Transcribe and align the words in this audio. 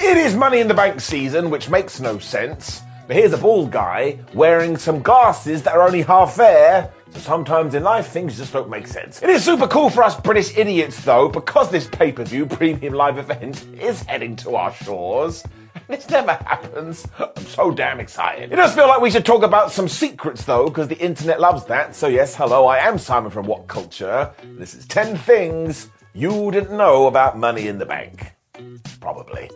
It 0.00 0.16
is 0.16 0.36
Money 0.36 0.60
in 0.60 0.68
the 0.68 0.74
Bank 0.74 1.00
season, 1.00 1.50
which 1.50 1.68
makes 1.68 1.98
no 2.00 2.18
sense. 2.18 2.82
But 3.08 3.16
here's 3.16 3.32
a 3.32 3.38
bald 3.38 3.72
guy 3.72 4.20
wearing 4.32 4.76
some 4.76 5.02
glasses 5.02 5.62
that 5.64 5.74
are 5.74 5.82
only 5.82 6.02
half 6.02 6.36
there. 6.36 6.92
So 7.10 7.18
sometimes 7.18 7.74
in 7.74 7.82
life, 7.82 8.06
things 8.06 8.36
just 8.36 8.52
don't 8.52 8.70
make 8.70 8.86
sense. 8.86 9.20
It 9.22 9.28
is 9.28 9.44
super 9.44 9.66
cool 9.66 9.90
for 9.90 10.04
us 10.04 10.18
British 10.18 10.56
idiots, 10.56 11.04
though, 11.04 11.28
because 11.28 11.70
this 11.70 11.88
pay 11.88 12.12
per 12.12 12.22
view 12.22 12.46
premium 12.46 12.94
live 12.94 13.18
event 13.18 13.66
is 13.74 14.02
heading 14.04 14.36
to 14.36 14.54
our 14.54 14.72
shores. 14.72 15.42
This 15.88 16.08
never 16.08 16.32
happens. 16.32 17.06
I'm 17.18 17.44
so 17.46 17.72
damn 17.72 17.98
excited. 17.98 18.52
It 18.52 18.56
does 18.56 18.74
feel 18.74 18.86
like 18.86 19.00
we 19.00 19.10
should 19.10 19.26
talk 19.26 19.42
about 19.42 19.72
some 19.72 19.88
secrets 19.88 20.44
though, 20.44 20.68
because 20.68 20.86
the 20.86 20.98
internet 20.98 21.40
loves 21.40 21.64
that. 21.64 21.96
So, 21.96 22.06
yes, 22.06 22.36
hello, 22.36 22.66
I 22.66 22.78
am 22.78 22.98
Simon 22.98 23.32
from 23.32 23.46
What 23.46 23.66
Culture. 23.66 24.32
This 24.58 24.74
is 24.74 24.86
10 24.86 25.16
things 25.16 25.90
you 26.14 26.50
didn't 26.52 26.76
know 26.76 27.08
about 27.08 27.36
money 27.36 27.66
in 27.66 27.78
the 27.78 27.86
bank. 27.86 28.32
Probably. 29.00 29.48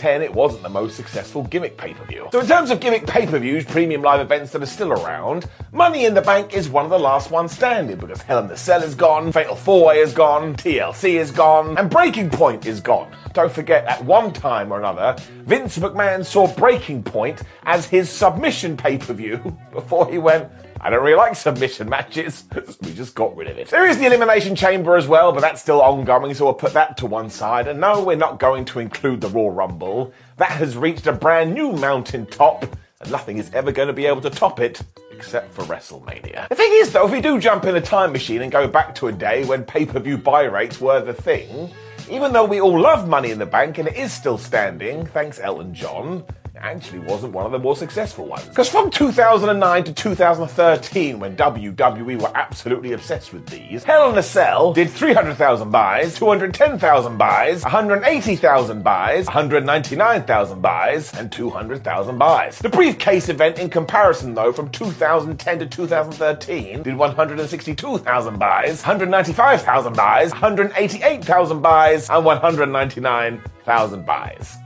10, 0.00 0.22
it 0.22 0.32
wasn't 0.32 0.62
the 0.62 0.68
most 0.70 0.96
successful 0.96 1.42
gimmick 1.44 1.76
pay 1.76 1.92
per 1.92 2.04
view. 2.06 2.26
So, 2.32 2.40
in 2.40 2.46
terms 2.46 2.70
of 2.70 2.80
gimmick 2.80 3.06
pay 3.06 3.26
per 3.26 3.38
views, 3.38 3.66
premium 3.66 4.00
live 4.00 4.20
events 4.20 4.50
that 4.52 4.62
are 4.62 4.66
still 4.66 4.92
around, 4.92 5.46
Money 5.72 6.06
in 6.06 6.14
the 6.14 6.22
Bank 6.22 6.54
is 6.54 6.70
one 6.70 6.84
of 6.84 6.90
the 6.90 6.98
last 6.98 7.30
ones 7.30 7.52
standing 7.52 7.98
because 7.98 8.22
Hell 8.22 8.38
in 8.38 8.48
the 8.48 8.56
Cell 8.56 8.82
is 8.82 8.94
gone, 8.94 9.30
Fatal 9.30 9.54
4 9.54 9.86
Way 9.88 9.98
is 9.98 10.14
gone, 10.14 10.54
TLC 10.54 11.20
is 11.20 11.30
gone, 11.30 11.76
and 11.76 11.90
Breaking 11.90 12.30
Point 12.30 12.64
is 12.64 12.80
gone. 12.80 13.12
Don't 13.34 13.52
forget, 13.52 13.84
at 13.84 14.02
one 14.02 14.32
time 14.32 14.72
or 14.72 14.78
another, 14.78 15.16
Vince 15.42 15.76
McMahon 15.76 16.24
saw 16.24 16.46
Breaking 16.54 17.02
Point 17.02 17.42
as 17.64 17.86
his 17.86 18.08
submission 18.08 18.78
pay 18.78 18.96
per 18.96 19.12
view 19.12 19.54
before 19.72 20.10
he 20.10 20.16
went, 20.16 20.50
I 20.82 20.88
don't 20.88 21.02
really 21.02 21.16
like 21.16 21.36
submission 21.36 21.90
matches. 21.90 22.44
we 22.82 22.94
just 22.94 23.14
got 23.14 23.36
rid 23.36 23.48
of 23.48 23.58
it. 23.58 23.68
There 23.68 23.86
is 23.86 23.98
the 23.98 24.06
Elimination 24.06 24.56
Chamber 24.56 24.96
as 24.96 25.06
well, 25.06 25.30
but 25.30 25.40
that's 25.40 25.60
still 25.60 25.82
ongoing, 25.82 26.32
so 26.32 26.46
we'll 26.46 26.54
put 26.54 26.72
that 26.72 26.96
to 26.98 27.06
one 27.06 27.28
side. 27.28 27.68
And 27.68 27.80
no, 27.80 28.02
we're 28.02 28.16
not 28.16 28.38
going 28.38 28.64
to 28.66 28.78
include 28.78 29.20
the 29.20 29.28
Royal 29.28 29.50
Rumble. 29.50 30.14
That 30.38 30.52
has 30.52 30.78
reached 30.78 31.06
a 31.06 31.12
brand 31.12 31.52
new 31.52 31.72
mountain 31.72 32.24
top, 32.24 32.64
and 33.00 33.10
nothing 33.10 33.36
is 33.36 33.50
ever 33.52 33.72
going 33.72 33.88
to 33.88 33.92
be 33.92 34.06
able 34.06 34.22
to 34.22 34.30
top 34.30 34.58
it 34.58 34.80
except 35.12 35.52
for 35.52 35.62
WrestleMania. 35.64 36.48
The 36.48 36.54
thing 36.54 36.70
is, 36.72 36.92
though, 36.92 37.04
if 37.04 37.12
we 37.12 37.20
do 37.20 37.38
jump 37.38 37.64
in 37.64 37.76
a 37.76 37.80
time 37.80 38.10
machine 38.10 38.40
and 38.40 38.50
go 38.50 38.66
back 38.66 38.94
to 38.96 39.08
a 39.08 39.12
day 39.12 39.44
when 39.44 39.64
pay 39.64 39.84
per 39.84 40.00
view 40.00 40.16
buy 40.16 40.44
rates 40.44 40.80
were 40.80 41.02
the 41.02 41.12
thing, 41.12 41.70
even 42.10 42.32
though 42.32 42.46
we 42.46 42.58
all 42.58 42.80
love 42.80 43.06
Money 43.06 43.30
in 43.30 43.38
the 43.38 43.44
Bank 43.44 43.76
and 43.76 43.86
it 43.86 43.96
is 43.96 44.14
still 44.14 44.38
standing, 44.38 45.04
thanks 45.04 45.38
Elton 45.38 45.74
John, 45.74 46.24
actually 46.56 47.00
wasn't 47.00 47.32
one 47.32 47.46
of 47.46 47.52
the 47.52 47.58
more 47.58 47.76
successful 47.76 48.26
ones. 48.26 48.46
Because 48.46 48.68
from 48.68 48.90
2009 48.90 49.84
to 49.84 49.92
2013, 49.92 51.20
when 51.20 51.36
WWE 51.36 52.20
were 52.20 52.32
absolutely 52.34 52.92
obsessed 52.92 53.32
with 53.32 53.46
these, 53.46 53.84
Hell 53.84 54.10
in 54.10 54.18
a 54.18 54.22
Cell 54.22 54.72
did 54.72 54.90
300,000 54.90 55.70
buys, 55.70 56.16
210,000 56.16 57.16
buys, 57.16 57.62
180,000 57.62 58.82
buys, 58.82 59.26
199,000 59.26 60.60
buys, 60.60 61.14
and 61.14 61.30
200,000 61.30 62.18
buys. 62.18 62.58
The 62.58 62.68
briefcase 62.68 63.28
event, 63.28 63.58
in 63.58 63.70
comparison, 63.70 64.34
though, 64.34 64.52
from 64.52 64.70
2010 64.70 65.58
to 65.60 65.66
2013, 65.66 66.82
did 66.82 66.96
162,000 66.96 68.38
buys, 68.38 68.82
195,000 68.82 69.96
buys, 69.96 70.30
188,000 70.32 71.62
buys, 71.62 72.10
and 72.10 72.24
199,000 72.24 74.06
buys 74.06 74.56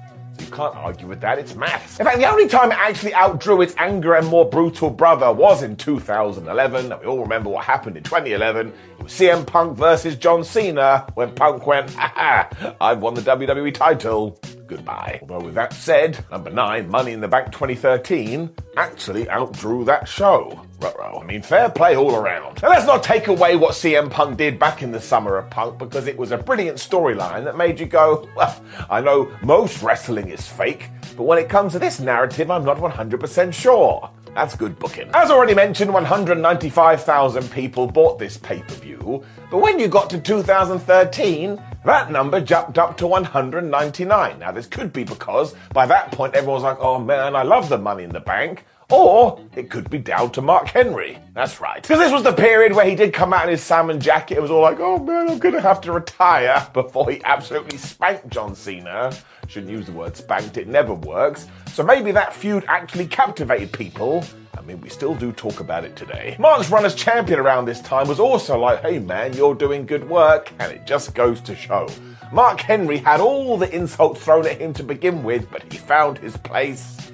can't 0.51 0.75
argue 0.77 1.07
with 1.07 1.21
that, 1.21 1.39
it's 1.39 1.55
maths. 1.55 1.99
In 1.99 2.07
fact, 2.07 2.19
the 2.19 2.29
only 2.31 2.49
time 2.49 2.73
it 2.73 2.79
actually 2.79 3.13
outdrew 3.13 3.63
its 3.63 3.75
anger 3.79 4.15
and 4.15 4.27
more 4.29 4.45
brutal 4.49 4.91
brother 4.91 5.33
was 5.33 5.63
in 5.63 5.77
2011, 5.77 6.93
and 6.93 7.01
we 7.01 7.07
all 7.07 7.21
remember 7.21 7.51
what 7.51 7.65
happened 7.65 7.97
in 7.97 8.03
2011. 8.03 8.69
It 8.69 9.03
was 9.03 9.13
CM 9.13 9.47
Punk 9.47 9.77
versus 9.77 10.17
John 10.17 10.45
Cena, 10.45 11.07
when 11.15 11.35
Punk 11.35 11.67
went, 11.67 11.91
ha 11.95 12.49
I've 12.81 13.01
won 13.01 13.15
the 13.15 13.23
WWE 13.23 13.75
title. 13.75 14.39
Goodbye. 14.67 15.19
Although, 15.23 15.47
with 15.47 15.55
that 15.55 15.73
said, 15.73 16.25
number 16.31 16.51
nine, 16.51 16.89
Money 16.89 17.13
in 17.13 17.21
the 17.21 17.29
Bank 17.29 17.53
2013, 17.53 18.51
actually 18.77 19.27
outdrew 19.27 19.85
that 19.85 20.09
show. 20.09 20.61
Ruh-roh. 20.85 21.21
I 21.23 21.25
mean, 21.25 21.41
fair 21.41 21.71
play 21.71 21.97
all 21.97 22.15
around. 22.15 22.63
And 22.63 22.71
let's 22.71 22.87
not 22.87 23.03
take 23.03 23.29
away 23.29 23.57
what 23.57 23.73
CM 23.73 24.11
Punk 24.11 24.37
did 24.37 24.59
back 24.59 24.83
in 24.83 24.93
the 24.93 25.01
summer 25.01 25.39
of 25.39 25.49
Punk 25.49 25.79
because 25.79 26.07
it 26.07 26.17
was 26.17 26.31
a 26.31 26.37
brilliant 26.37 26.77
storyline 26.77 27.45
that 27.45 27.57
made 27.57 27.81
you 27.81 27.87
go, 27.87 28.29
well, 28.37 28.63
I 28.91 29.01
know 29.01 29.35
most 29.43 29.83
wrestling 29.83 30.29
is 30.29 30.47
fake, 30.47 30.91
but 31.17 31.23
when 31.23 31.39
it 31.39 31.49
comes 31.49 31.73
to 31.73 31.79
this 31.79 32.01
narrative, 32.01 32.51
I'm 32.51 32.65
not 32.65 32.77
100% 32.77 33.55
sure. 33.55 34.11
That's 34.35 34.57
good 34.57 34.79
booking. 34.79 35.09
As 35.15 35.31
already 35.31 35.55
mentioned, 35.55 35.95
195,000 35.95 37.51
people 37.53 37.87
bought 37.87 38.19
this 38.19 38.37
pay 38.37 38.61
per 38.61 38.75
view, 38.75 39.25
but 39.51 39.59
when 39.59 39.79
you 39.79 39.87
got 39.87 40.11
to 40.11 40.21
2013, 40.21 41.63
that 41.85 42.11
number 42.11 42.41
jumped 42.41 42.77
up 42.77 42.97
to 42.97 43.07
199. 43.07 44.39
Now, 44.39 44.51
this 44.51 44.67
could 44.67 44.93
be 44.93 45.05
because 45.05 45.55
by 45.73 45.87
that 45.87 46.11
point 46.11 46.35
everyone's 46.35 46.65
like, 46.65 46.79
oh 46.81 46.99
man, 46.99 47.37
I 47.37 47.43
love 47.43 47.69
the 47.69 47.79
money 47.79 48.03
in 48.03 48.11
the 48.11 48.21
bank. 48.21 48.65
Or 48.91 49.41
it 49.57 49.71
could 49.71 49.89
be 49.89 49.99
down 49.99 50.31
to 50.33 50.43
Mark 50.43 50.69
Henry. 50.69 51.19
That's 51.33 51.61
right. 51.61 51.83
Because 51.83 51.99
this 51.99 52.13
was 52.13 52.23
the 52.23 52.33
period 52.33 52.75
where 52.75 52.85
he 52.85 52.95
did 52.95 53.13
come 53.13 53.33
out 53.33 53.45
in 53.45 53.51
his 53.51 53.63
salmon 53.63 54.01
jacket. 54.01 54.37
It 54.37 54.43
was 54.43 54.51
all 54.51 54.61
like, 54.61 54.79
oh 54.81 54.99
man, 54.99 55.31
I'm 55.31 55.39
going 55.39 55.55
to 55.55 55.61
have 55.61 55.81
to 55.83 55.93
retire 55.93 56.67
before 56.73 57.11
he 57.11 57.23
absolutely 57.25 57.79
spanked 57.79 58.29
John 58.29 58.55
Cena. 58.55 59.13
Shouldn't 59.49 59.73
use 59.73 59.87
the 59.87 59.93
word 59.93 60.17
spanked, 60.17 60.57
it 60.57 60.69
never 60.69 60.95
works. 60.95 61.49
So 61.73 61.83
maybe 61.83 62.13
that 62.13 62.33
feud 62.35 62.65
actually 62.69 63.07
captivated 63.07 63.73
people. 63.73 64.25
I 64.57 64.61
mean, 64.63 64.81
we 64.81 64.89
still 64.89 65.15
do 65.15 65.33
talk 65.33 65.61
about 65.61 65.85
it 65.85 65.97
today. 65.97 66.37
Mark's 66.39 66.71
run 66.71 66.85
as 66.85 66.95
champion 66.95 67.41
around 67.41 67.67
this 67.67 67.81
time 67.83 68.09
was 68.09 68.21
also 68.21 68.59
like, 68.59 68.81
hey 68.81 68.99
man, 68.99 69.35
you're 69.35 69.55
doing 69.55 69.85
good 69.85 70.09
work, 70.09 70.53
and 70.59 70.73
it 70.73 70.87
just 70.87 71.15
goes 71.15 71.41
to 71.43 71.55
show. 71.55 71.89
Mark 72.33 72.61
Henry 72.61 72.99
had 72.99 73.21
all 73.21 73.59
the 73.59 73.71
insults 73.75 74.25
thrown 74.25 74.47
at 74.47 74.61
him 74.61 74.73
to 74.75 74.83
begin 74.83 75.23
with, 75.23 75.51
but 75.51 75.71
he 75.71 75.79
found 75.79 76.19
his 76.19 76.37
place, 76.39 77.11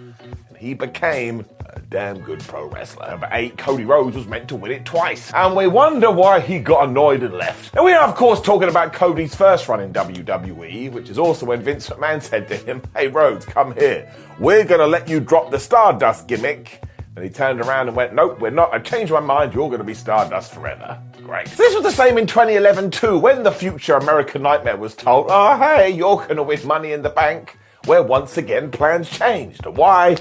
and 0.49 0.57
he 0.57 0.75
became 0.75 1.45
damn 1.91 2.21
good 2.21 2.41
pro 2.41 2.67
wrestler. 2.67 3.11
Number 3.11 3.29
eight, 3.33 3.59
Cody 3.59 3.85
Rhodes 3.85 4.17
was 4.17 4.27
meant 4.27 4.49
to 4.49 4.57
win 4.57 4.71
it 4.71 4.85
twice. 4.85 5.33
And 5.35 5.57
we 5.57 5.67
wonder 5.67 6.11
why 6.11 6.39
he 6.39 6.61
got 6.61 6.89
annoyed 6.89 7.23
and 7.25 7.35
left. 7.35 7.75
And 7.75 7.85
we 7.85 7.93
are, 7.93 8.09
of 8.09 8.15
course, 8.15 8.41
talking 8.41 8.69
about 8.69 8.93
Cody's 8.93 9.35
first 9.35 9.69
run 9.69 9.81
in 9.81 9.93
WWE, 9.93 10.93
which 10.93 11.11
is 11.11 11.19
also 11.19 11.47
when 11.47 11.63
Vince 11.63 11.91
McMahon 11.91 12.23
said 12.23 12.47
to 12.49 12.57
him, 12.57 12.81
Hey 12.95 13.09
Rhodes, 13.09 13.45
come 13.45 13.75
here. 13.75 14.11
We're 14.39 14.65
gonna 14.65 14.87
let 14.87 15.09
you 15.09 15.19
drop 15.19 15.51
the 15.51 15.59
Stardust 15.59 16.29
gimmick. 16.29 16.81
And 17.17 17.25
he 17.25 17.31
turned 17.31 17.61
around 17.61 17.89
and 17.89 17.97
went, 17.97 18.15
Nope, 18.15 18.41
we're 18.41 18.51
not. 18.51 18.73
I 18.73 18.79
changed 18.79 19.13
my 19.13 19.21
mind. 19.21 19.53
You're 19.53 19.67
going 19.69 19.81
to 19.81 19.85
be 19.85 19.95
Stardust 19.95 20.55
forever. 20.55 20.97
Great. 21.25 21.49
This 21.49 21.75
was 21.75 21.83
the 21.83 21.91
same 21.91 22.17
in 22.19 22.27
2011 22.27 22.93
too, 22.93 23.19
when 23.19 23.43
the 23.43 23.51
future 23.51 23.95
American 23.95 24.43
Nightmare 24.43 24.77
was 24.77 24.95
told, 24.95 25.27
Oh, 25.29 25.57
hey, 25.59 25.91
you're 25.91 26.17
going 26.17 26.37
to 26.37 26.45
win 26.45 26.65
money 26.65 26.93
in 26.93 27.03
the 27.03 27.11
bank. 27.11 27.59
Where 27.87 28.03
once 28.03 28.37
again 28.37 28.71
plans 28.71 29.11
changed. 29.11 29.67
Why? 29.67 30.17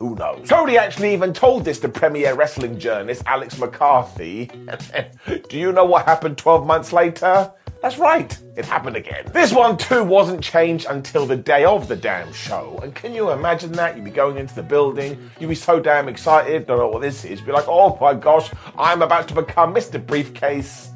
Who 0.00 0.14
knows? 0.14 0.48
Cody 0.48 0.78
actually 0.78 1.12
even 1.12 1.34
told 1.34 1.66
this 1.66 1.78
to 1.80 1.88
premier 1.90 2.34
wrestling 2.34 2.78
journalist 2.78 3.22
Alex 3.26 3.58
McCarthy. 3.58 4.50
Do 5.50 5.58
you 5.58 5.72
know 5.72 5.84
what 5.84 6.06
happened 6.06 6.38
12 6.38 6.66
months 6.66 6.90
later? 6.90 7.52
That's 7.82 7.98
right, 7.98 8.38
it 8.56 8.64
happened 8.64 8.96
again. 8.96 9.26
This 9.32 9.52
one 9.52 9.76
too 9.76 10.02
wasn't 10.02 10.42
changed 10.42 10.86
until 10.88 11.26
the 11.26 11.36
day 11.36 11.66
of 11.66 11.86
the 11.86 11.96
damn 11.96 12.32
show. 12.32 12.78
And 12.82 12.94
can 12.94 13.14
you 13.14 13.30
imagine 13.30 13.72
that? 13.72 13.94
You'd 13.94 14.06
be 14.06 14.10
going 14.10 14.38
into 14.38 14.54
the 14.54 14.62
building, 14.62 15.30
you'd 15.38 15.48
be 15.48 15.54
so 15.54 15.80
damn 15.80 16.08
excited, 16.08 16.66
don't 16.66 16.78
know 16.78 16.88
what 16.88 17.02
this 17.02 17.24
is, 17.26 17.42
be 17.42 17.52
like, 17.52 17.68
oh 17.68 17.98
my 18.00 18.14
gosh, 18.14 18.50
I'm 18.78 19.02
about 19.02 19.28
to 19.28 19.34
become 19.34 19.74
Mr. 19.74 20.04
Briefcase. 20.04 20.90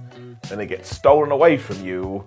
Then 0.48 0.60
it 0.60 0.66
gets 0.66 0.94
stolen 0.94 1.30
away 1.30 1.56
from 1.58 1.82
you, 1.84 2.24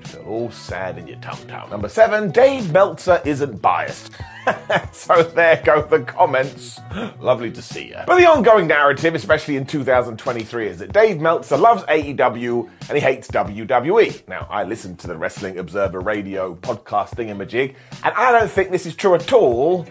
and 0.00 0.06
you 0.06 0.12
feel 0.12 0.28
all 0.28 0.50
sad 0.50 0.98
in 0.98 1.06
your 1.06 1.18
tum 1.18 1.38
tum. 1.46 1.70
Number 1.70 1.88
seven, 1.88 2.30
Dave 2.30 2.72
Meltzer 2.72 3.20
isn't 3.24 3.60
biased. 3.60 4.12
so 4.92 5.22
there 5.22 5.60
go 5.64 5.82
the 5.82 6.00
comments. 6.00 6.80
Lovely 7.20 7.50
to 7.52 7.62
see 7.62 7.88
you. 7.88 7.96
But 8.06 8.18
the 8.18 8.26
ongoing 8.26 8.66
narrative, 8.66 9.14
especially 9.14 9.56
in 9.56 9.66
2023, 9.66 10.66
is 10.66 10.78
that 10.78 10.92
Dave 10.92 11.20
Meltzer 11.20 11.56
loves 11.56 11.82
AEW 11.84 12.68
and 12.88 12.96
he 12.96 13.00
hates 13.00 13.28
WWE. 13.28 14.26
Now, 14.28 14.46
I 14.50 14.64
listened 14.64 14.98
to 15.00 15.06
the 15.06 15.16
Wrestling 15.16 15.58
Observer 15.58 16.00
Radio 16.00 16.54
podcast 16.54 17.10
thingamajig, 17.10 17.74
and 18.02 18.14
I 18.14 18.32
don't 18.32 18.50
think 18.50 18.70
this 18.70 18.86
is 18.86 18.94
true 18.94 19.14
at 19.14 19.32
all. 19.32 19.86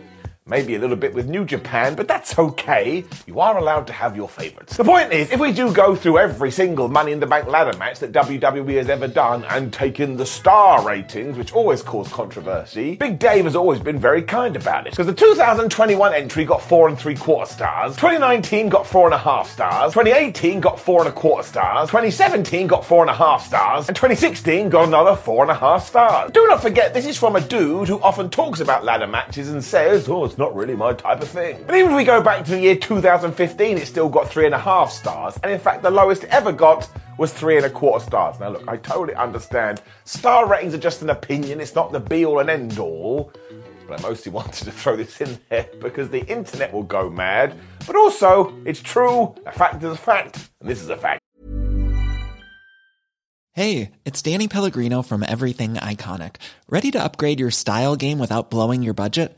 Maybe 0.50 0.74
a 0.74 0.80
little 0.80 0.96
bit 0.96 1.14
with 1.14 1.30
New 1.30 1.46
Japan, 1.46 1.94
but 1.94 2.08
that's 2.08 2.40
okay. 2.40 3.06
You 3.28 3.40
are 3.40 3.60
allowed 3.60 3.86
to 3.86 3.94
have 3.94 4.16
your 4.16 4.28
favorites. 4.28 4.78
The 4.78 4.84
point 4.84 5.14
is, 5.14 5.30
if 5.32 5.40
we 5.40 5.52
do 5.54 5.72
go 5.72 5.96
through 5.96 6.18
every 6.18 6.50
single 6.50 6.88
Money 6.90 7.12
in 7.12 7.20
the 7.20 7.28
Bank 7.28 7.48
ladder 7.48 7.78
match 7.78 8.00
that 8.00 8.12
WWE 8.14 8.78
has 8.78 8.90
ever 8.90 9.08
done 9.08 9.44
and 9.46 9.72
taken 9.72 10.18
the 10.18 10.26
star 10.26 10.84
ratings, 10.84 11.38
which 11.38 11.54
always 11.54 11.84
cause 11.84 12.08
controversy, 12.08 12.96
Big 12.96 13.20
Dave 13.20 13.46
has 13.46 13.56
always 13.56 13.80
been 13.80 14.00
very 14.00 14.24
kind 14.24 14.56
about 14.56 14.88
it. 14.88 14.92
Because 14.92 15.06
the 15.06 15.14
2021 15.14 16.16
entry 16.16 16.46
got 16.46 16.64
four 16.64 16.88
and 16.88 16.98
three 16.98 17.16
quarter 17.16 17.52
stars, 17.52 17.96
2019 17.98 18.70
got 18.70 18.88
four 18.88 19.06
and 19.06 19.14
a 19.14 19.20
half 19.20 19.48
stars, 19.52 19.94
2018 19.94 20.60
got 20.62 20.80
four 20.80 21.02
and 21.02 21.10
a 21.10 21.12
quarter 21.12 21.48
stars, 21.48 21.90
2017 21.90 22.66
got 22.66 22.84
four 22.84 23.04
and 23.04 23.12
a 23.12 23.14
half 23.14 23.46
stars, 23.46 23.88
and 23.88 23.96
2016 23.96 24.70
got 24.70 24.88
another 24.88 25.16
four 25.16 25.44
and 25.44 25.52
a 25.52 25.56
half 25.56 25.86
stars. 25.86 26.32
Do 26.32 26.48
not 26.48 26.60
forget, 26.60 26.96
this 26.96 27.06
is 27.06 27.20
from 27.20 27.36
a 27.36 27.42
dude 27.42 27.88
who 27.88 28.02
often 28.02 28.32
talks 28.32 28.62
about 28.62 28.84
ladder 28.84 29.06
matches 29.06 29.52
and 29.52 29.64
says, 29.64 30.10
oh, 30.10 30.28
not 30.40 30.56
really 30.56 30.76
my 30.76 30.94
type 30.94 31.22
of 31.22 31.28
thing. 31.28 31.64
But 31.68 31.76
even 31.76 31.92
if 31.92 31.98
we 31.98 32.06
go 32.06 32.22
back 32.22 32.46
to 32.46 32.52
the 32.52 32.62
year 32.62 32.76
2015, 32.76 33.78
it 33.78 33.86
still 33.86 34.10
got 34.10 34.30
three 34.30 34.46
and 34.46 34.56
a 34.56 34.60
half 34.60 34.90
stars. 34.90 35.38
And 35.44 35.52
in 35.52 35.60
fact, 35.60 35.84
the 35.84 35.92
lowest 35.92 36.24
ever 36.26 36.54
got 36.54 36.90
was 37.18 37.34
three 37.34 37.58
and 37.58 37.66
a 37.66 37.70
quarter 37.70 38.04
stars. 38.04 38.40
Now, 38.40 38.52
look, 38.52 38.68
I 38.68 38.78
totally 38.78 39.16
understand. 39.16 39.82
Star 40.06 40.48
ratings 40.48 40.74
are 40.74 40.80
just 40.80 41.02
an 41.02 41.10
opinion, 41.10 41.60
it's 41.60 41.76
not 41.76 41.92
the 41.92 42.00
be 42.00 42.26
all 42.26 42.40
and 42.40 42.50
end 42.50 42.80
all. 42.80 43.34
But 43.86 44.00
I 44.00 44.02
mostly 44.02 44.32
wanted 44.40 44.64
to 44.64 44.72
throw 44.72 44.96
this 44.96 45.20
in 45.20 45.38
there 45.50 45.68
because 45.82 46.10
the 46.10 46.26
internet 46.26 46.72
will 46.74 46.84
go 46.84 47.10
mad. 47.10 47.54
But 47.86 47.98
also, 47.98 48.56
it's 48.66 48.82
true, 48.82 49.36
a 49.46 49.52
fact 49.52 49.84
is 49.84 49.92
a 49.92 49.98
fact, 49.98 50.50
and 50.62 50.70
this 50.70 50.82
is 50.82 50.90
a 50.90 50.98
fact. 50.98 51.20
Hey, 53.54 53.92
it's 54.06 54.22
Danny 54.22 54.48
Pellegrino 54.48 55.02
from 55.02 55.22
Everything 55.22 55.74
Iconic. 55.74 56.38
Ready 56.70 56.92
to 56.92 57.04
upgrade 57.04 57.42
your 57.42 57.52
style 57.52 57.98
game 57.98 58.20
without 58.20 58.50
blowing 58.50 58.84
your 58.84 58.94
budget? 58.94 59.38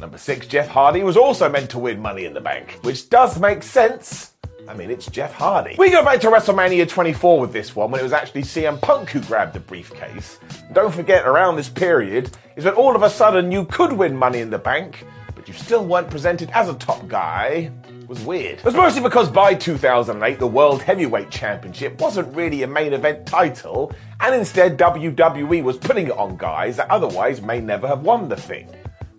Number 0.00 0.18
six, 0.18 0.46
Jeff 0.46 0.68
Hardy 0.68 1.02
was 1.02 1.16
also 1.16 1.48
meant 1.48 1.70
to 1.70 1.78
win 1.78 2.00
Money 2.00 2.26
in 2.26 2.34
the 2.34 2.40
Bank, 2.40 2.78
which 2.82 3.08
does 3.08 3.40
make 3.40 3.62
sense. 3.62 4.34
I 4.68 4.74
mean, 4.74 4.90
it's 4.90 5.06
Jeff 5.06 5.32
Hardy. 5.32 5.76
We 5.78 5.90
go 5.90 6.04
back 6.04 6.20
to 6.20 6.26
WrestleMania 6.26 6.88
24 6.88 7.40
with 7.40 7.52
this 7.52 7.74
one 7.74 7.90
when 7.90 8.00
it 8.00 8.04
was 8.04 8.12
actually 8.12 8.42
CM 8.42 8.80
Punk 8.80 9.10
who 9.10 9.20
grabbed 9.20 9.54
the 9.54 9.60
briefcase. 9.60 10.38
Don't 10.72 10.92
forget, 10.92 11.26
around 11.26 11.56
this 11.56 11.68
period 11.68 12.36
is 12.56 12.64
when 12.64 12.74
all 12.74 12.96
of 12.96 13.02
a 13.02 13.10
sudden 13.10 13.52
you 13.52 13.64
could 13.66 13.92
win 13.92 14.16
Money 14.16 14.40
in 14.40 14.50
the 14.50 14.58
Bank, 14.58 15.06
but 15.34 15.46
you 15.46 15.54
still 15.54 15.86
weren't 15.86 16.10
presented 16.10 16.50
as 16.50 16.68
a 16.68 16.74
top 16.74 17.06
guy. 17.08 17.70
Was 18.08 18.20
weird. 18.20 18.58
It 18.58 18.64
was 18.64 18.74
mostly 18.74 19.02
because 19.02 19.28
by 19.28 19.54
2008, 19.54 20.38
the 20.38 20.46
World 20.46 20.80
Heavyweight 20.80 21.28
Championship 21.28 22.00
wasn't 22.00 22.32
really 22.36 22.62
a 22.62 22.66
main 22.68 22.92
event 22.92 23.26
title, 23.26 23.92
and 24.20 24.32
instead 24.32 24.78
WWE 24.78 25.64
was 25.64 25.76
putting 25.76 26.06
it 26.06 26.12
on 26.12 26.36
guys 26.36 26.76
that 26.76 26.88
otherwise 26.88 27.42
may 27.42 27.60
never 27.60 27.88
have 27.88 28.02
won 28.02 28.28
the 28.28 28.36
thing. 28.36 28.68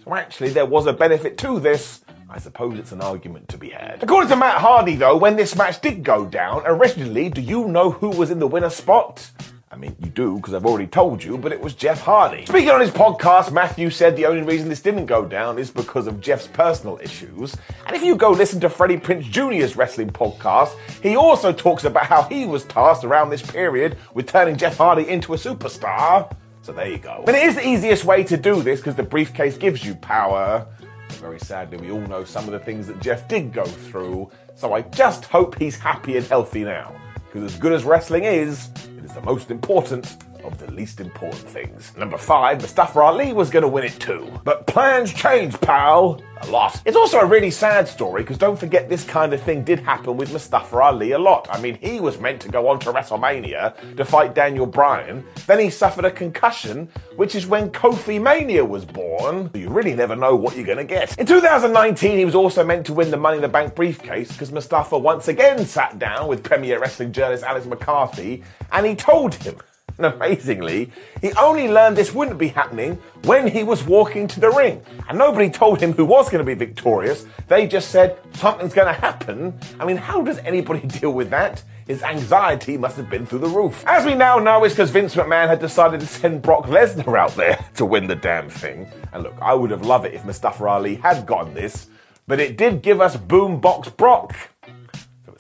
So 0.08 0.16
actually, 0.16 0.52
there 0.52 0.66
was 0.66 0.86
a 0.86 0.94
benefit 0.94 1.38
to 1.40 1.60
this. 1.60 2.00
I 2.30 2.40
suppose 2.40 2.80
it's 2.80 2.94
an 2.94 3.02
argument 3.02 3.50
to 3.50 3.58
be 3.58 3.72
had. 3.72 4.02
According 4.02 4.30
to 4.30 4.38
Matt 4.38 4.58
Hardy, 4.58 4.96
though, 4.96 5.18
when 5.18 5.36
this 5.36 5.54
match 5.54 5.82
did 5.82 6.02
go 6.02 6.26
down, 6.26 6.64
originally, 6.66 7.28
do 7.28 7.42
you 7.42 7.68
know 7.68 7.92
who 7.92 8.08
was 8.12 8.32
in 8.32 8.40
the 8.40 8.48
winner 8.48 8.70
spot? 8.70 9.30
I 9.70 9.76
mean, 9.76 9.98
you 10.00 10.10
do, 10.10 10.38
because 10.38 10.54
I've 10.54 10.66
already 10.66 10.88
told 10.88 11.22
you, 11.22 11.38
but 11.38 11.52
it 11.52 11.60
was 11.60 11.74
Jeff 11.74 12.00
Hardy. 12.00 12.46
Speaking 12.46 12.70
on 12.70 12.80
his 12.80 12.90
podcast, 12.90 13.52
Matthew 13.52 13.90
said 13.90 14.16
the 14.16 14.28
only 14.28 14.44
reason 14.44 14.70
this 14.70 14.82
didn't 14.82 15.08
go 15.08 15.26
down 15.26 15.60
is 15.60 15.70
because 15.70 16.08
of 16.08 16.22
Jeff's 16.22 16.48
personal 16.48 16.98
issues. 17.04 17.58
And 17.86 17.94
if 17.94 18.02
you 18.02 18.16
go 18.16 18.32
listen 18.32 18.62
to 18.62 18.70
Freddie 18.70 19.00
Prinze 19.00 19.30
Jr.'s 19.30 19.76
wrestling 19.76 20.12
podcast, 20.12 20.74
he 21.04 21.18
also 21.18 21.52
talks 21.52 21.84
about 21.84 22.06
how 22.06 22.24
he 22.24 22.46
was 22.46 22.64
tasked 22.64 23.04
around 23.04 23.30
this 23.30 23.42
period 23.42 23.98
with 24.14 24.26
turning 24.26 24.56
Jeff 24.56 24.78
Hardy 24.78 25.10
into 25.10 25.34
a 25.34 25.38
superstar. 25.38 26.34
So 26.68 26.74
there 26.74 26.90
you 26.90 26.98
go. 26.98 27.24
But 27.26 27.34
it 27.34 27.44
is 27.44 27.56
the 27.56 27.66
easiest 27.66 28.04
way 28.04 28.26
to 28.26 28.36
do 28.36 28.62
this 28.62 28.82
because 28.82 28.96
the 28.96 29.02
briefcase 29.02 29.56
gives 29.56 29.86
you 29.86 29.96
power. 29.96 30.68
Very 31.12 31.40
sadly, 31.40 31.78
we 31.78 31.92
all 31.92 32.06
know 32.08 32.26
some 32.26 32.44
of 32.44 32.52
the 32.52 32.60
things 32.60 32.88
that 32.88 33.02
Jeff 33.02 33.26
did 33.30 33.54
go 33.54 33.64
through, 33.64 34.30
so 34.54 34.74
I 34.74 34.82
just 34.82 35.24
hope 35.24 35.58
he's 35.58 35.78
happy 35.78 36.18
and 36.18 36.28
healthy 36.28 36.66
now. 36.66 36.94
Because 37.26 37.54
as 37.54 37.58
good 37.58 37.72
as 37.72 37.86
wrestling 37.86 38.26
is, 38.26 38.70
it 38.98 39.06
is 39.06 39.14
the 39.14 39.22
most 39.22 39.50
important 39.50 40.18
of 40.48 40.58
the 40.58 40.72
least 40.72 41.00
important 41.00 41.48
things. 41.48 41.96
Number 41.98 42.18
five, 42.18 42.62
Mustafa 42.62 43.00
Ali 43.00 43.34
was 43.34 43.50
going 43.50 43.64
to 43.64 43.68
win 43.68 43.84
it 43.84 44.00
too. 44.00 44.40
But 44.44 44.66
plans 44.68 45.14
changed, 45.14 45.62
pal. 45.62 46.22
A 46.42 46.52
lot. 46.52 46.80
It's 46.86 46.96
also 46.96 47.20
a 47.20 47.26
really 47.26 47.50
sad 47.50 47.88
story 47.88 48.22
because 48.22 48.38
don't 48.38 48.60
forget 48.60 48.88
this 48.88 49.04
kind 49.04 49.34
of 49.34 49.42
thing 49.42 49.64
did 49.64 49.80
happen 49.80 50.18
with 50.18 50.32
Mustafa 50.32 50.78
Ali 50.78 51.14
a 51.14 51.18
lot. 51.18 51.48
I 51.50 51.60
mean, 51.60 51.80
he 51.82 52.00
was 52.00 52.20
meant 52.20 52.40
to 52.42 52.50
go 52.50 52.68
on 52.68 52.80
to 52.82 52.94
WrestleMania 52.94 53.96
to 53.96 54.06
fight 54.06 54.36
Daniel 54.36 54.68
Bryan. 54.68 55.26
Then 55.48 55.58
he 55.60 55.72
suffered 55.72 56.06
a 56.06 56.12
concussion, 56.12 56.90
which 57.16 57.34
is 57.34 57.48
when 57.48 57.72
Kofi 57.72 58.22
Mania 58.22 58.64
was 58.64 58.86
born. 58.86 59.50
You 59.56 59.70
really 59.70 59.96
never 59.96 60.16
know 60.16 60.36
what 60.36 60.56
you're 60.56 60.66
going 60.66 60.78
to 60.78 60.84
get. 60.84 61.18
In 61.18 61.26
2019, 61.26 62.20
he 62.20 62.26
was 62.26 62.36
also 62.36 62.64
meant 62.64 62.86
to 62.86 62.94
win 62.94 63.10
the 63.10 63.18
Money 63.18 63.38
in 63.38 63.42
the 63.42 63.48
Bank 63.48 63.74
briefcase 63.74 64.32
because 64.32 64.52
Mustafa 64.52 64.96
once 64.96 65.28
again 65.28 65.66
sat 65.66 65.98
down 65.98 66.28
with 66.28 66.44
Premier 66.44 66.80
Wrestling 66.80 67.12
journalist 67.12 67.44
Alex 67.46 67.66
McCarthy 67.66 68.44
and 68.72 68.86
he 68.86 68.96
told 68.96 69.34
him 69.34 69.56
and 69.98 70.06
amazingly, 70.14 70.92
he 71.22 71.32
only 71.34 71.68
learned 71.68 71.98
this 71.98 72.14
wouldn't 72.14 72.38
be 72.38 72.50
happening 72.50 72.96
when 73.24 73.48
he 73.48 73.64
was 73.64 73.84
walking 73.84 74.28
to 74.28 74.40
the 74.40 74.50
ring. 74.52 74.82
And 75.10 75.18
nobody 75.18 75.50
told 75.50 75.82
him 75.82 75.94
who 75.94 76.06
was 76.06 76.30
going 76.30 76.46
to 76.46 76.46
be 76.46 76.54
victorious. 76.54 77.26
They 77.48 77.68
just 77.68 77.90
said, 77.90 78.20
something's 78.34 78.74
going 78.74 78.94
to 78.94 79.00
happen. 79.00 79.58
I 79.80 79.86
mean, 79.86 79.98
how 79.98 80.22
does 80.22 80.38
anybody 80.40 80.88
deal 81.00 81.12
with 81.12 81.30
that? 81.32 81.64
his 81.88 82.04
anxiety 82.04 82.78
must 82.78 82.98
have 82.98 83.10
been 83.10 83.26
through 83.26 83.40
the 83.40 83.48
roof. 83.48 83.84
As 83.88 84.06
we 84.06 84.14
now 84.14 84.40
know, 84.40 84.64
it's 84.66 84.74
because 84.74 84.90
Vince 84.90 85.16
McMahon 85.16 85.48
had 85.48 85.60
decided 85.60 86.02
to 86.02 86.06
send 86.06 86.42
Brock 86.42 86.66
Lesnar 86.66 87.18
out 87.18 87.34
there 87.36 87.58
to 87.76 87.86
win 87.86 88.08
the 88.08 88.16
damn 88.16 88.50
thing. 88.50 88.88
And 89.14 89.24
look, 89.24 89.36
I 89.42 89.54
would 89.54 89.72
have 89.72 89.86
loved 89.86 90.06
it 90.06 90.14
if 90.14 90.26
Mustafa 90.26 90.66
Ali 90.66 90.96
had 90.96 91.26
gotten 91.26 91.54
this, 91.54 91.88
but 92.28 92.40
it 92.42 92.58
did 92.58 92.82
give 92.82 93.00
us 93.00 93.16
Boombox 93.16 93.96
Brock 93.96 94.36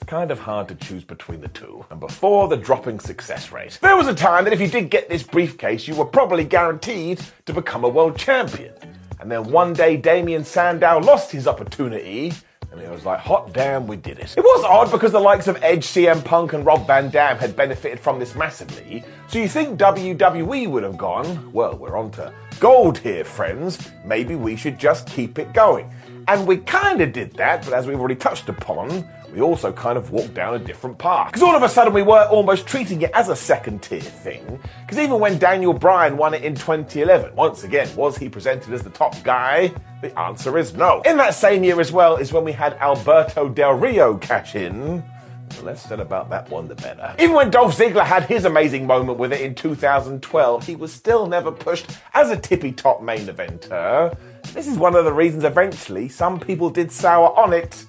kind 0.04 0.32
of 0.32 0.39
hard 0.39 0.68
to 0.68 0.75
choose 0.75 1.04
between 1.04 1.42
the 1.42 1.48
two. 1.48 1.86
And 1.89 2.00
before 2.00 2.48
the 2.48 2.58
dropping 2.58 3.00
success 3.00 3.51
rate, 3.51 3.80
there 3.82 3.96
was 3.96 4.08
a 4.08 4.13
time 4.13 4.44
that 4.44 4.54
if 4.54 4.62
you 4.62 4.68
did 4.68 4.89
get 4.89 5.10
this 5.10 5.24
briefcase, 5.24 5.88
you 5.88 5.96
were 5.96 6.06
probably 6.06 6.44
guaranteed 6.44 7.22
to 7.46 7.54
become 7.54 7.84
a 7.84 7.89
world 7.89 8.18
champion. 8.18 8.74
And 9.20 9.32
then 9.32 9.46
one 9.51 9.74
day, 9.74 9.98
Damien 9.98 10.44
Sandow 10.44 11.00
lost 11.00 11.32
his 11.32 11.48
opportunity. 11.48 12.34
And 12.72 12.82
it 12.82 12.92
was 12.92 13.06
like, 13.06 13.20
hot 13.20 13.54
damn, 13.54 13.88
we 13.88 13.96
did 13.96 14.20
it. 14.20 14.36
It 14.38 14.44
was 14.44 14.63
odd 14.66 14.92
because 14.92 15.12
the 15.12 15.20
likes 15.20 15.48
of 15.48 15.58
Edge, 15.63 15.86
CM 15.86 16.24
Punk, 16.24 16.54
and 16.54 16.66
Rob 16.66 16.86
Van 16.86 17.10
Dam 17.10 17.38
had 17.38 17.56
benefited 17.56 18.00
from 18.00 18.20
this 18.20 18.36
massively. 18.36 19.04
So 19.30 19.39
you 19.39 19.48
think 19.48 19.80
WWE 19.80 20.70
would 20.70 20.84
have 20.84 20.98
gone, 20.98 21.51
well, 21.54 21.75
we're 21.75 21.98
on 21.98 22.12
to 22.12 22.32
gold 22.60 22.98
here, 22.98 23.24
friends. 23.24 23.89
Maybe 24.06 24.36
we 24.36 24.56
should 24.56 24.77
just 24.77 25.08
keep 25.08 25.39
it 25.39 25.54
going. 25.54 25.92
And 26.27 26.46
we 26.46 26.58
kind 26.58 27.01
of 27.01 27.13
did 27.13 27.34
that, 27.36 27.63
but 27.63 27.74
as 27.74 27.88
we've 27.88 28.00
already 28.00 28.16
touched 28.16 28.50
upon, 28.50 29.08
we 29.34 29.41
also 29.41 29.72
kind 29.72 29.98
of 29.98 30.12
walked 30.12 30.34
down 30.34 30.55
a 30.55 30.60
different 30.60 30.98
path. 30.98 31.27
Because 31.27 31.43
all 31.43 31.55
of 31.55 31.63
a 31.63 31.69
sudden 31.69 31.93
we 31.93 32.01
were 32.01 32.25
almost 32.29 32.65
treating 32.65 33.01
it 33.01 33.12
as 33.13 33.29
a 33.29 33.36
second 33.36 33.84
tier 33.84 34.00
thing. 34.00 34.60
Because 34.86 35.00
even 35.00 35.19
when 35.19 35.38
Daniel 35.38 35.74
Bryan 35.74 36.17
won 36.17 36.34
it 36.34 36.43
in 36.43 36.55
2011, 36.55 37.36
once 37.36 37.63
again, 37.63 37.93
was 37.96 38.17
he 38.17 38.29
presented 38.29 38.74
as 38.74 38.84
the 38.84 38.89
top 38.89 39.22
guy? 39.24 39.74
The 40.01 40.17
answer 40.17 40.57
is 40.57 40.74
no. 40.74 41.01
In 41.01 41.17
that 41.17 41.34
same 41.34 41.63
year 41.63 41.79
as 41.81 41.91
well 41.91 42.17
is 42.17 42.31
when 42.31 42.43
we 42.43 42.51
had 42.51 42.74
Alberto 42.75 43.50
Del 43.50 43.74
Rio 43.74 44.17
cash 44.17 44.55
in. 44.55 45.03
The 45.50 45.63
less 45.63 45.81
said 45.81 46.00
about 46.00 46.29
that 46.29 46.50
one, 46.50 46.67
the 46.67 46.75
better. 46.75 47.15
Even 47.19 47.36
when 47.36 47.50
Dolph 47.50 47.77
Ziggler 47.77 48.03
had 48.03 48.24
his 48.25 48.46
amazing 48.46 48.86
moment 48.86 49.17
with 49.17 49.31
it 49.31 49.41
in 49.41 49.55
2012, 49.55 50.65
he 50.65 50.75
was 50.75 50.91
still 50.91 51.25
never 51.25 51.51
pushed 51.51 51.86
as 52.13 52.29
a 52.29 52.38
tippy 52.38 52.72
top 52.72 53.01
main 53.01 53.27
eventer. 53.27 54.15
This 54.53 54.67
is 54.67 54.77
one 54.77 54.96
of 54.96 55.05
the 55.05 55.13
reasons 55.13 55.43
eventually 55.43 56.10
some 56.10 56.39
people 56.39 56.69
did 56.69 56.91
sour 56.91 57.38
on 57.38 57.53
it 57.53 57.86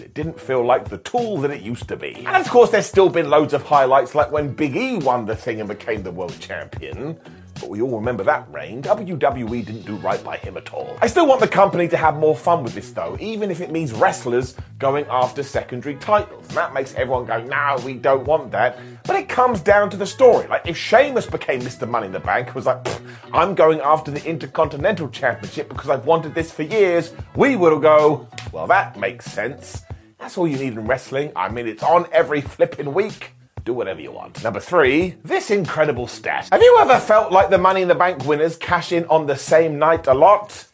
it 0.00 0.14
didn't 0.14 0.40
feel 0.40 0.64
like 0.64 0.88
the 0.88 0.98
tool 0.98 1.38
that 1.38 1.50
it 1.50 1.62
used 1.62 1.88
to 1.88 1.96
be. 1.96 2.24
And 2.26 2.36
of 2.36 2.48
course, 2.48 2.70
there's 2.70 2.86
still 2.86 3.08
been 3.08 3.30
loads 3.30 3.52
of 3.52 3.62
highlights, 3.62 4.14
like 4.14 4.30
when 4.30 4.52
Big 4.52 4.76
E 4.76 4.98
won 4.98 5.26
the 5.26 5.36
thing 5.36 5.60
and 5.60 5.68
became 5.68 6.02
the 6.02 6.10
world 6.10 6.38
champion. 6.40 7.18
But 7.60 7.68
we 7.68 7.82
all 7.82 7.98
remember 7.98 8.24
that 8.24 8.50
reign. 8.52 8.82
WWE 8.82 9.66
didn't 9.66 9.84
do 9.84 9.96
right 9.96 10.22
by 10.24 10.38
him 10.38 10.56
at 10.56 10.72
all. 10.72 10.96
I 11.02 11.06
still 11.06 11.26
want 11.26 11.40
the 11.40 11.48
company 11.48 11.88
to 11.88 11.96
have 11.96 12.16
more 12.16 12.34
fun 12.34 12.64
with 12.64 12.74
this 12.74 12.90
though, 12.92 13.18
even 13.20 13.50
if 13.50 13.60
it 13.60 13.70
means 13.70 13.92
wrestlers 13.92 14.56
going 14.78 15.04
after 15.10 15.42
secondary 15.42 15.96
titles. 15.96 16.48
And 16.48 16.56
that 16.56 16.72
makes 16.72 16.94
everyone 16.94 17.26
go, 17.26 17.42
no, 17.42 17.76
we 17.84 17.94
don't 17.94 18.24
want 18.24 18.50
that. 18.52 18.78
But 19.04 19.16
it 19.16 19.28
comes 19.28 19.60
down 19.60 19.90
to 19.90 19.98
the 19.98 20.06
story. 20.06 20.46
Like 20.46 20.66
if 20.66 20.76
Sheamus 20.76 21.26
became 21.26 21.60
Mr. 21.60 21.86
Money 21.86 22.06
in 22.06 22.12
the 22.12 22.20
Bank, 22.20 22.54
was 22.54 22.64
like, 22.64 22.86
I'm 23.32 23.54
going 23.54 23.80
after 23.80 24.10
the 24.10 24.24
Intercontinental 24.24 25.08
Championship 25.10 25.68
because 25.68 25.90
I've 25.90 26.06
wanted 26.06 26.34
this 26.34 26.50
for 26.50 26.62
years, 26.62 27.12
we 27.36 27.56
will 27.56 27.78
go, 27.78 28.26
well, 28.52 28.66
that 28.68 28.98
makes 28.98 29.26
sense. 29.26 29.82
That's 30.20 30.36
all 30.36 30.46
you 30.46 30.58
need 30.58 30.74
in 30.74 30.86
wrestling. 30.86 31.32
I 31.34 31.48
mean, 31.48 31.66
it's 31.66 31.82
on 31.82 32.06
every 32.12 32.42
flipping 32.42 32.92
week. 32.92 33.32
Do 33.64 33.72
whatever 33.72 34.00
you 34.00 34.12
want. 34.12 34.42
Number 34.44 34.60
three, 34.60 35.16
this 35.24 35.50
incredible 35.50 36.06
stat. 36.06 36.48
Have 36.52 36.62
you 36.62 36.78
ever 36.80 36.98
felt 36.98 37.32
like 37.32 37.48
the 37.48 37.58
Money 37.58 37.80
in 37.82 37.88
the 37.88 37.94
Bank 37.94 38.24
winners 38.26 38.56
cash 38.56 38.92
in 38.92 39.06
on 39.06 39.26
the 39.26 39.36
same 39.36 39.78
night 39.78 40.06
a 40.06 40.14
lot? 40.14 40.66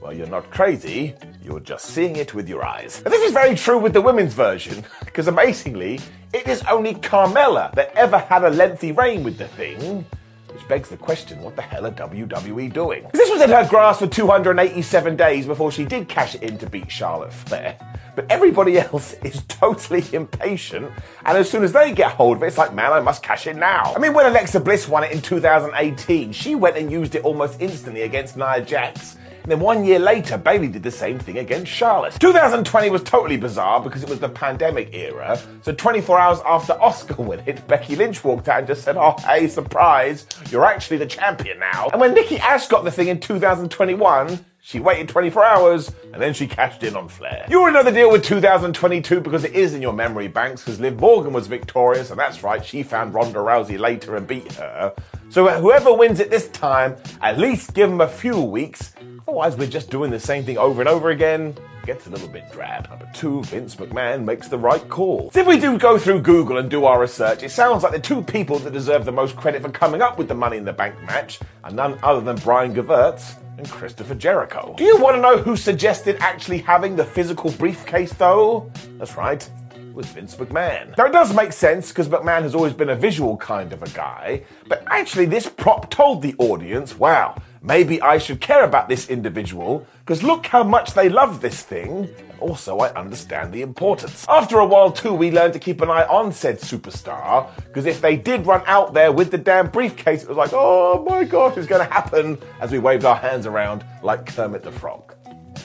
Well, 0.00 0.14
you're 0.14 0.26
not 0.26 0.50
crazy, 0.50 1.14
you're 1.42 1.60
just 1.60 1.86
seeing 1.86 2.16
it 2.16 2.34
with 2.34 2.48
your 2.48 2.64
eyes. 2.64 3.02
And 3.04 3.12
this 3.12 3.22
is 3.22 3.32
very 3.32 3.54
true 3.54 3.78
with 3.78 3.92
the 3.92 4.00
women's 4.02 4.34
version, 4.34 4.84
because 5.04 5.28
amazingly, 5.28 6.00
it 6.32 6.46
is 6.48 6.62
only 6.64 6.94
Carmella 6.94 7.74
that 7.74 7.94
ever 7.94 8.18
had 8.18 8.44
a 8.44 8.50
lengthy 8.50 8.92
reign 8.92 9.22
with 9.22 9.38
the 9.38 9.48
thing. 9.48 10.04
Which 10.52 10.68
begs 10.68 10.88
the 10.88 10.96
question 10.96 11.42
what 11.42 11.56
the 11.56 11.62
hell 11.62 11.86
are 11.86 11.90
WWE 11.90 12.72
doing? 12.72 13.06
This 13.12 13.30
was 13.30 13.42
in 13.42 13.50
her 13.50 13.66
grasp 13.68 14.00
for 14.00 14.06
287 14.06 15.16
days 15.16 15.46
before 15.46 15.72
she 15.72 15.84
did 15.84 16.08
cash 16.08 16.34
it 16.34 16.42
in 16.42 16.58
to 16.58 16.68
beat 16.68 16.90
Charlotte 16.90 17.32
Flair. 17.32 17.76
But 18.14 18.30
everybody 18.30 18.78
else 18.80 19.14
is 19.24 19.42
totally 19.44 20.04
impatient, 20.12 20.90
and 21.24 21.38
as 21.38 21.50
soon 21.50 21.64
as 21.64 21.72
they 21.72 21.92
get 21.92 22.12
hold 22.12 22.36
of 22.38 22.42
it, 22.42 22.46
it's 22.46 22.58
like, 22.58 22.74
man, 22.74 22.92
I 22.92 23.00
must 23.00 23.22
cash 23.22 23.46
it 23.46 23.56
now. 23.56 23.92
I 23.94 23.98
mean, 23.98 24.14
when 24.14 24.26
Alexa 24.26 24.60
Bliss 24.60 24.88
won 24.88 25.04
it 25.04 25.12
in 25.12 25.20
2018, 25.20 26.32
she 26.32 26.54
went 26.54 26.76
and 26.76 26.90
used 26.90 27.14
it 27.14 27.24
almost 27.24 27.60
instantly 27.60 28.02
against 28.02 28.36
Nia 28.36 28.64
Jax. 28.64 29.16
And 29.44 29.52
then 29.52 29.60
one 29.60 29.84
year 29.84 29.98
later, 29.98 30.38
Bayley 30.38 30.68
did 30.68 30.82
the 30.82 30.90
same 30.90 31.18
thing 31.18 31.36
against 31.36 31.70
Charlotte. 31.70 32.16
2020 32.18 32.88
was 32.88 33.02
totally 33.02 33.36
bizarre 33.36 33.78
because 33.78 34.02
it 34.02 34.08
was 34.08 34.18
the 34.18 34.28
pandemic 34.30 34.94
era. 34.94 35.38
So 35.60 35.70
24 35.70 36.18
hours 36.18 36.38
after 36.46 36.72
Asuka 36.72 37.18
won 37.18 37.42
it, 37.44 37.66
Becky 37.66 37.94
Lynch 37.94 38.24
walked 38.24 38.48
out 38.48 38.60
and 38.60 38.66
just 38.66 38.84
said, 38.84 38.96
Oh, 38.96 39.14
hey, 39.26 39.46
surprise, 39.48 40.26
you're 40.50 40.64
actually 40.64 40.96
the 40.96 41.04
champion 41.04 41.58
now. 41.58 41.90
And 41.90 42.00
when 42.00 42.14
Nikki 42.14 42.38
Ash 42.38 42.66
got 42.68 42.84
the 42.84 42.90
thing 42.90 43.08
in 43.08 43.20
2021, 43.20 44.42
she 44.66 44.80
waited 44.80 45.10
24 45.10 45.44
hours 45.44 45.92
and 46.14 46.22
then 46.22 46.32
she 46.32 46.46
cashed 46.46 46.82
in 46.84 46.96
on 46.96 47.06
Flair. 47.06 47.44
You 47.50 47.60
already 47.60 47.74
know 47.74 47.82
the 47.82 47.92
deal 47.92 48.10
with 48.10 48.24
2022 48.24 49.20
because 49.20 49.44
it 49.44 49.52
is 49.52 49.74
in 49.74 49.82
your 49.82 49.92
memory 49.92 50.26
banks 50.26 50.64
because 50.64 50.80
Liv 50.80 50.98
Morgan 50.98 51.34
was 51.34 51.46
victorious 51.46 52.08
and 52.08 52.18
that's 52.18 52.42
right, 52.42 52.64
she 52.64 52.82
found 52.82 53.12
Ronda 53.12 53.40
Rousey 53.40 53.78
later 53.78 54.16
and 54.16 54.26
beat 54.26 54.50
her. 54.52 54.94
So 55.28 55.46
whoever 55.60 55.92
wins 55.92 56.18
it 56.18 56.30
this 56.30 56.48
time, 56.48 56.96
at 57.20 57.38
least 57.38 57.74
give 57.74 57.90
them 57.90 58.00
a 58.00 58.08
few 58.08 58.40
weeks. 58.40 58.94
Otherwise, 59.28 59.54
we're 59.54 59.68
just 59.68 59.90
doing 59.90 60.10
the 60.10 60.18
same 60.18 60.44
thing 60.44 60.56
over 60.56 60.80
and 60.80 60.88
over 60.88 61.10
again. 61.10 61.54
Gets 61.84 62.06
a 62.06 62.10
little 62.10 62.28
bit 62.28 62.50
drab. 62.50 62.88
Number 62.88 63.10
two, 63.12 63.44
Vince 63.44 63.76
McMahon 63.76 64.24
makes 64.24 64.48
the 64.48 64.56
right 64.56 64.88
call. 64.88 65.30
So 65.32 65.40
if 65.40 65.46
we 65.46 65.60
do 65.60 65.76
go 65.76 65.98
through 65.98 66.22
Google 66.22 66.56
and 66.56 66.70
do 66.70 66.86
our 66.86 66.98
research, 66.98 67.42
it 67.42 67.50
sounds 67.50 67.82
like 67.82 67.92
the 67.92 68.00
two 68.00 68.22
people 68.22 68.58
that 68.60 68.72
deserve 68.72 69.04
the 69.04 69.12
most 69.12 69.36
credit 69.36 69.60
for 69.60 69.68
coming 69.68 70.00
up 70.00 70.16
with 70.16 70.28
the 70.28 70.34
Money 70.34 70.56
in 70.56 70.64
the 70.64 70.72
Bank 70.72 70.94
match 71.02 71.40
are 71.64 71.70
none 71.70 71.98
other 72.02 72.22
than 72.22 72.36
Brian 72.36 72.74
Gewirtz 72.74 73.36
and 73.58 73.68
Christopher 73.68 74.14
Jericho. 74.14 74.74
Do 74.76 74.84
you 74.84 74.98
want 74.98 75.16
to 75.16 75.20
know 75.20 75.38
who 75.38 75.56
suggested 75.56 76.16
actually 76.20 76.58
having 76.58 76.96
the 76.96 77.04
physical 77.04 77.50
briefcase, 77.52 78.12
though? 78.12 78.70
That's 78.98 79.16
right. 79.16 79.48
Was 79.94 80.06
Vince 80.06 80.34
McMahon. 80.34 80.98
Now, 80.98 81.04
it 81.06 81.12
does 81.12 81.32
make 81.32 81.52
sense 81.52 81.90
because 81.90 82.08
McMahon 82.08 82.42
has 82.42 82.52
always 82.56 82.72
been 82.72 82.88
a 82.88 82.96
visual 82.96 83.36
kind 83.36 83.72
of 83.72 83.80
a 83.80 83.88
guy, 83.90 84.42
but 84.66 84.82
actually, 84.88 85.24
this 85.24 85.48
prop 85.48 85.88
told 85.88 86.20
the 86.20 86.34
audience 86.38 86.98
wow, 86.98 87.40
maybe 87.62 88.02
I 88.02 88.18
should 88.18 88.40
care 88.40 88.64
about 88.64 88.88
this 88.88 89.08
individual 89.08 89.86
because 90.00 90.24
look 90.24 90.46
how 90.46 90.64
much 90.64 90.94
they 90.94 91.08
love 91.08 91.40
this 91.40 91.62
thing. 91.62 92.08
Also, 92.40 92.78
I 92.78 92.92
understand 92.94 93.52
the 93.52 93.62
importance. 93.62 94.26
After 94.28 94.58
a 94.58 94.66
while, 94.66 94.90
too, 94.90 95.14
we 95.14 95.30
learned 95.30 95.52
to 95.52 95.60
keep 95.60 95.80
an 95.80 95.90
eye 95.90 96.06
on 96.06 96.32
said 96.32 96.58
superstar 96.58 97.48
because 97.56 97.86
if 97.86 98.00
they 98.00 98.16
did 98.16 98.44
run 98.46 98.64
out 98.66 98.94
there 98.94 99.12
with 99.12 99.30
the 99.30 99.38
damn 99.38 99.68
briefcase, 99.68 100.24
it 100.24 100.28
was 100.28 100.36
like, 100.36 100.50
oh 100.52 101.06
my 101.08 101.22
gosh, 101.22 101.56
it's 101.56 101.68
going 101.68 101.86
to 101.86 101.94
happen 101.94 102.36
as 102.60 102.72
we 102.72 102.80
waved 102.80 103.04
our 103.04 103.16
hands 103.16 103.46
around 103.46 103.84
like 104.02 104.26
Kermit 104.26 104.64
the 104.64 104.72
Frog. 104.72 105.14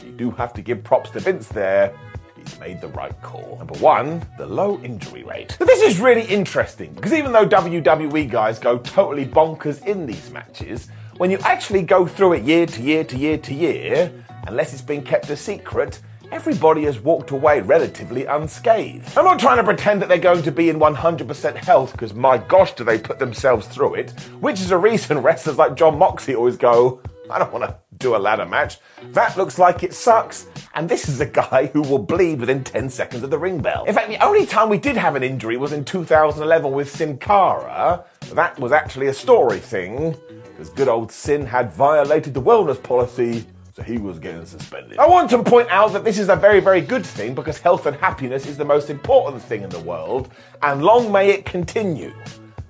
You 0.06 0.12
do 0.12 0.30
have 0.30 0.54
to 0.54 0.62
give 0.62 0.84
props 0.84 1.10
to 1.12 1.20
Vince 1.20 1.48
there 1.48 1.96
he's 2.40 2.60
made 2.60 2.82
the 2.82 2.88
right 2.90 3.20
call. 3.22 3.58
Number 3.58 3.78
one, 3.80 4.26
the 4.38 4.46
low 4.46 4.80
injury 4.82 5.24
rate. 5.24 5.58
This 5.60 5.82
is 5.82 6.00
really 6.00 6.24
interesting 6.24 6.94
because 6.94 7.14
even 7.14 7.32
though 7.32 7.48
WWE 7.48 8.30
guys 8.30 8.60
go 8.60 8.78
totally 8.80 9.26
bonkers 9.26 9.86
in 9.86 10.06
these 10.06 10.30
matches, 10.32 10.90
when 11.18 11.30
you 11.32 11.38
actually 11.40 11.82
go 11.82 12.06
through 12.06 12.34
it 12.34 12.44
year 12.44 12.66
to 12.66 12.82
year 12.82 13.04
to 13.04 13.18
year 13.18 13.38
to 13.38 13.54
year, 13.54 14.12
unless 14.48 14.74
it's 14.74 14.82
been 14.82 15.04
kept 15.04 15.30
a 15.30 15.36
secret, 15.36 16.00
everybody 16.32 16.84
has 16.84 17.00
walked 17.00 17.32
away 17.32 17.62
relatively 17.62 18.26
unscathed. 18.26 19.18
I'm 19.18 19.26
not 19.26 19.40
trying 19.40 19.58
to 19.58 19.64
pretend 19.64 20.02
that 20.02 20.10
they're 20.10 20.18
going 20.18 20.44
to 20.44 20.52
be 20.52 20.70
in 20.70 20.80
100% 20.80 21.56
health, 21.56 21.92
because 21.92 22.14
my 22.14 22.38
gosh, 22.38 22.74
do 22.74 22.84
they 22.84 23.00
put 23.00 23.20
themselves 23.20 23.68
through 23.68 23.96
it, 23.96 24.12
which 24.40 24.62
is 24.62 24.72
a 24.72 24.78
reason 24.78 25.18
wrestlers 25.22 25.58
like 25.58 25.76
Jon 25.76 25.98
Moxley 25.98 26.36
always 26.36 26.58
go, 26.58 27.02
I 27.30 27.40
don't 27.40 27.52
want 27.52 27.66
to 27.66 27.76
do 28.00 28.16
a 28.16 28.18
ladder 28.18 28.46
match. 28.46 28.78
That 29.12 29.38
looks 29.38 29.60
like 29.60 29.84
it 29.84 29.94
sucks. 29.94 30.48
And 30.74 30.88
this 30.88 31.10
is 31.10 31.20
a 31.20 31.26
guy 31.26 31.68
who 31.68 31.82
will 31.82 32.00
bleed 32.00 32.40
within 32.40 32.64
10 32.64 32.90
seconds 32.90 33.24
of 33.24 33.30
the 33.30 33.38
ring 33.38 33.62
bell. 33.62 33.84
In 33.84 33.94
fact, 33.94 34.08
the 34.08 34.24
only 34.24 34.46
time 34.46 34.70
we 34.70 34.78
did 34.78 34.96
have 34.96 35.16
an 35.16 35.24
injury 35.24 35.58
was 35.58 35.74
in 35.74 35.84
2011 35.84 36.72
with 36.72 36.90
Sin 36.90 37.18
Cara. 37.18 38.06
That 38.34 38.58
was 38.58 38.72
actually 38.72 39.08
a 39.08 39.14
story 39.14 39.60
thing, 39.60 40.16
because 40.44 40.70
good 40.70 40.88
old 40.88 41.12
Sin 41.12 41.46
had 41.46 41.74
violated 41.74 42.34
the 42.34 42.42
wellness 42.42 42.82
policy 42.82 43.46
so 43.74 43.84
he 43.84 43.98
was 43.98 44.18
getting 44.18 44.46
suspended. 44.46 44.98
I 44.98 45.08
want 45.08 45.30
to 45.30 45.44
point 45.44 45.70
out 45.70 45.94
that 45.94 46.04
this 46.04 46.20
is 46.20 46.30
a 46.30 46.36
very, 46.36 46.60
very 46.60 46.82
good 46.82 47.06
thing 47.06 47.34
because 47.34 47.60
health 47.60 47.86
and 47.86 47.96
happiness 47.98 48.46
is 48.46 48.58
the 48.58 48.66
most 48.66 48.90
important 48.90 49.42
thing 49.42 49.64
in 49.64 49.70
the 49.70 49.80
world, 49.80 50.30
and 50.62 50.84
long 50.84 51.12
may 51.12 51.30
it 51.30 51.46
continue. 51.46 52.14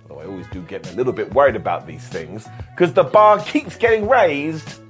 Although 0.10 0.22
I 0.22 0.26
always 0.26 0.48
do 0.52 0.62
get 0.64 0.92
a 0.92 0.96
little 0.96 1.14
bit 1.14 1.34
worried 1.34 1.56
about 1.56 1.88
these 1.88 2.08
things 2.08 2.48
because 2.76 2.94
the 2.94 3.04
bar 3.04 3.40
keeps 3.40 3.76
getting 3.76 4.10
raised. 4.10 4.82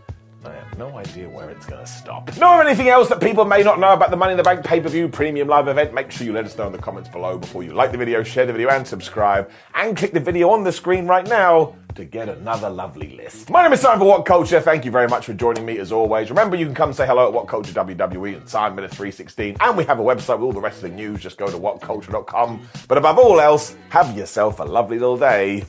No 0.79 0.97
idea 0.97 1.27
where 1.27 1.49
it's 1.49 1.65
going 1.65 1.81
to 1.81 1.91
stop. 1.91 2.29
Of 2.29 2.41
anything 2.41 2.87
else 2.87 3.09
that 3.09 3.19
people 3.19 3.43
may 3.43 3.63
not 3.63 3.81
know 3.81 3.91
about 3.91 4.11
the 4.11 4.15
Money 4.15 4.31
in 4.31 4.37
the 4.37 4.43
Bank 4.43 4.63
pay 4.63 4.79
per 4.79 4.87
view 4.87 5.09
premium 5.09 5.49
live 5.49 5.67
event? 5.67 5.93
Make 5.93 6.09
sure 6.09 6.25
you 6.25 6.31
let 6.31 6.45
us 6.45 6.57
know 6.57 6.67
in 6.67 6.71
the 6.71 6.77
comments 6.77 7.09
below 7.09 7.37
before 7.37 7.63
you 7.63 7.73
like 7.73 7.91
the 7.91 7.97
video, 7.97 8.23
share 8.23 8.45
the 8.45 8.53
video, 8.53 8.69
and 8.69 8.87
subscribe. 8.87 9.51
And 9.75 9.97
click 9.97 10.13
the 10.13 10.21
video 10.21 10.51
on 10.51 10.63
the 10.63 10.71
screen 10.71 11.05
right 11.05 11.27
now 11.27 11.75
to 11.95 12.05
get 12.05 12.29
another 12.29 12.69
lovely 12.69 13.09
list. 13.17 13.49
My 13.49 13.61
name 13.61 13.73
is 13.73 13.81
Simon 13.81 13.99
for 13.99 14.05
What 14.05 14.25
Culture. 14.25 14.61
Thank 14.61 14.85
you 14.85 14.91
very 14.91 15.09
much 15.09 15.25
for 15.25 15.33
joining 15.33 15.65
me 15.65 15.79
as 15.79 15.91
always. 15.91 16.29
Remember, 16.29 16.55
you 16.55 16.65
can 16.65 16.75
come 16.75 16.93
say 16.93 17.05
hello 17.05 17.27
at 17.27 17.33
What 17.33 17.49
Culture 17.49 17.73
WWE 17.73 18.37
and 18.37 18.47
Simon 18.47 18.85
at 18.85 18.91
316. 18.91 19.57
And 19.59 19.75
we 19.75 19.83
have 19.83 19.99
a 19.99 20.03
website 20.03 20.37
with 20.37 20.43
all 20.43 20.53
the 20.53 20.61
rest 20.61 20.77
of 20.77 20.83
the 20.83 20.95
news. 20.95 21.19
Just 21.19 21.37
go 21.37 21.47
to 21.47 21.57
whatculture.com. 21.57 22.65
But 22.87 22.97
above 22.97 23.19
all 23.19 23.41
else, 23.41 23.75
have 23.89 24.15
yourself 24.15 24.61
a 24.61 24.63
lovely 24.63 24.97
little 24.97 25.17
day. 25.17 25.65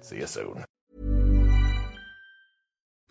See 0.00 0.16
you 0.16 0.26
soon. 0.26 0.64